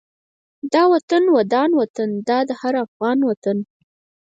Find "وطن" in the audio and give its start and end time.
0.93-1.23, 1.79-2.09, 3.29-3.57